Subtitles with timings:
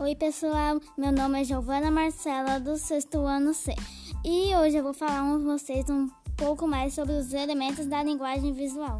[0.00, 0.80] Oi, pessoal.
[0.96, 3.74] Meu nome é Giovana Marcela, do sexto ano C.
[4.24, 6.08] E hoje eu vou falar com vocês um
[6.38, 8.96] pouco mais sobre os elementos da linguagem visual.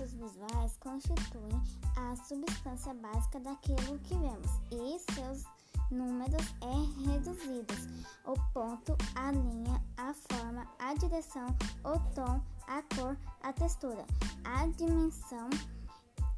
[0.00, 1.62] Os elementos visuais constituem
[1.96, 5.44] a substância básica daquilo que vemos e seus
[5.90, 7.86] números é reduzidos.
[8.24, 11.46] O ponto, a linha, a forma, a direção,
[11.84, 14.06] o tom, a cor, a textura,
[14.44, 15.50] a dimensão,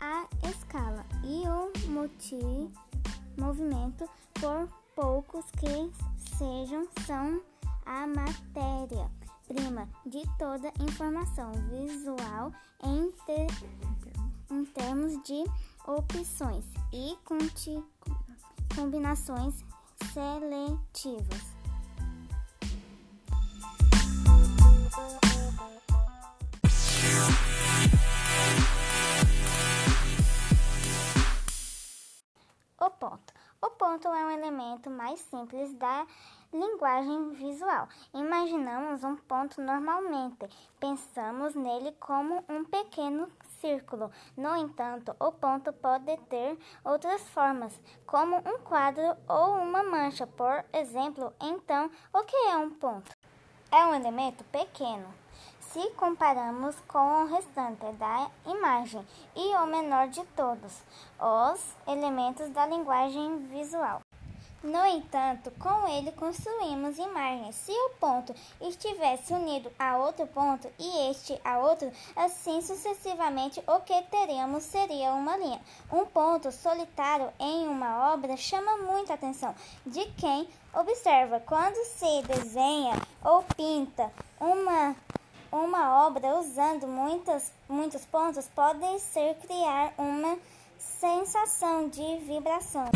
[0.01, 1.71] a escala e o
[3.39, 4.09] movimento,
[4.41, 5.93] por poucos que
[6.37, 7.41] sejam, são
[7.87, 9.09] a matéria
[9.47, 13.12] prima de toda informação visual em,
[15.13, 15.45] termos de
[15.87, 17.17] opções e
[18.75, 19.55] combinações
[20.13, 21.53] seletivas.
[32.81, 33.33] O ponto.
[33.61, 36.07] O ponto é um elemento mais simples da
[36.53, 37.89] linguagem visual.
[38.13, 43.29] Imaginamos um ponto normalmente, pensamos nele como um pequeno
[43.61, 44.11] círculo.
[44.37, 47.73] No entanto, o ponto pode ter outras formas,
[48.07, 51.33] como um quadro ou uma mancha, por exemplo.
[51.41, 53.11] Então, o que é um ponto?
[53.71, 55.09] É um elemento pequeno.
[55.61, 60.83] Se comparamos com o restante da imagem e o menor de todos
[61.19, 64.02] os elementos da linguagem visual.
[64.63, 67.57] No entanto, com ele construímos imagens.
[67.57, 73.81] Se o ponto estivesse unido a outro ponto e este a outro, assim sucessivamente, o
[73.81, 75.61] que teríamos seria uma linha.
[75.93, 79.53] Um ponto solitário em uma obra chama muita atenção
[79.85, 81.41] de quem observa.
[81.41, 84.95] Quando se desenha ou pinta uma
[85.51, 90.39] uma obra usando muitas, muitos pontos pode ser criar uma
[90.79, 92.91] sensação de vibração.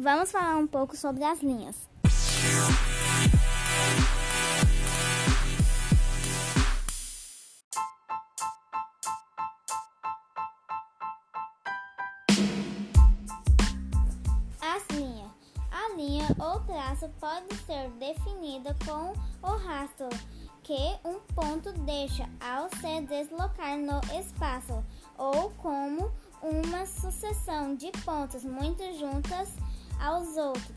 [0.00, 1.76] Vamos falar um pouco sobre as linhas.
[14.60, 15.30] As linhas.
[15.70, 19.12] A linha ou traço pode ser definida com
[19.42, 20.08] o rastro
[20.68, 24.84] que um ponto deixa ao se deslocar no espaço
[25.16, 26.12] ou como
[26.42, 29.48] uma sucessão de pontos muito juntas
[29.98, 30.76] aos outros.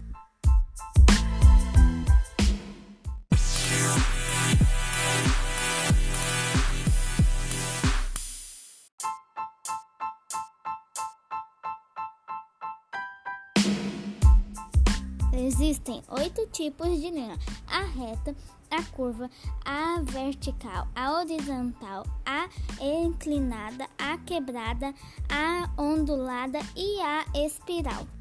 [15.34, 17.38] Existem oito tipos de linha:
[17.68, 18.34] a reta,
[18.72, 19.30] a curva,
[19.66, 22.50] a vertical, a horizontal, a
[22.82, 24.94] inclinada, a quebrada,
[25.30, 28.21] a ondulada e a espiral.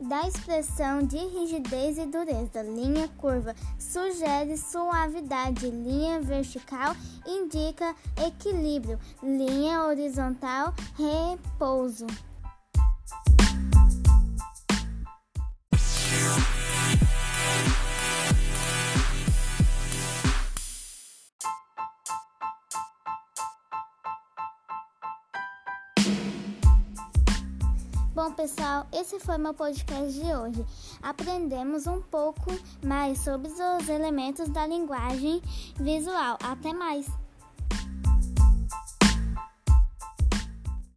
[0.00, 2.62] Da expressão de rigidez e dureza.
[2.62, 5.70] Linha curva, sugere suavidade.
[5.70, 6.94] Linha vertical,
[7.26, 7.94] indica
[8.26, 8.98] equilíbrio.
[9.22, 12.06] Linha horizontal, repouso.
[28.14, 30.64] Bom, pessoal, esse foi meu podcast de hoje.
[31.02, 35.42] Aprendemos um pouco mais sobre os elementos da linguagem
[35.80, 36.38] visual.
[36.40, 37.23] Até mais!